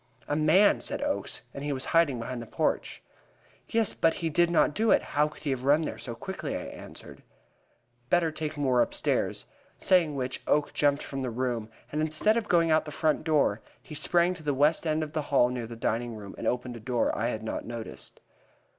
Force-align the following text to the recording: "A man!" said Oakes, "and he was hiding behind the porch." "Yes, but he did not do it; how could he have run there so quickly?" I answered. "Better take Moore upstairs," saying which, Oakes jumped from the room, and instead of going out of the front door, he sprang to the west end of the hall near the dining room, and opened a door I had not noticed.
"A 0.27 0.35
man!" 0.35 0.79
said 0.81 1.03
Oakes, 1.03 1.43
"and 1.53 1.63
he 1.63 1.71
was 1.71 1.85
hiding 1.93 2.17
behind 2.19 2.41
the 2.41 2.47
porch." 2.47 3.03
"Yes, 3.69 3.93
but 3.93 4.15
he 4.15 4.31
did 4.31 4.49
not 4.49 4.73
do 4.73 4.89
it; 4.89 5.03
how 5.13 5.27
could 5.27 5.43
he 5.43 5.51
have 5.51 5.63
run 5.63 5.81
there 5.83 5.99
so 5.99 6.15
quickly?" 6.15 6.57
I 6.57 6.61
answered. 6.63 7.21
"Better 8.09 8.31
take 8.31 8.57
Moore 8.57 8.81
upstairs," 8.81 9.45
saying 9.77 10.15
which, 10.15 10.41
Oakes 10.47 10.71
jumped 10.71 11.03
from 11.03 11.21
the 11.21 11.29
room, 11.29 11.69
and 11.91 12.01
instead 12.01 12.35
of 12.35 12.47
going 12.49 12.71
out 12.71 12.81
of 12.81 12.85
the 12.85 12.91
front 12.91 13.23
door, 13.23 13.61
he 13.79 13.93
sprang 13.93 14.33
to 14.33 14.41
the 14.41 14.55
west 14.55 14.87
end 14.87 15.03
of 15.03 15.13
the 15.13 15.21
hall 15.29 15.49
near 15.49 15.67
the 15.67 15.75
dining 15.75 16.15
room, 16.15 16.33
and 16.35 16.47
opened 16.47 16.75
a 16.75 16.79
door 16.79 17.15
I 17.15 17.27
had 17.27 17.43
not 17.43 17.65
noticed. 17.65 18.21